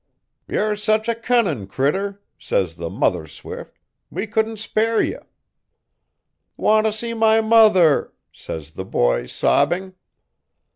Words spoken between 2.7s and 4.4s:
the mother swift, "we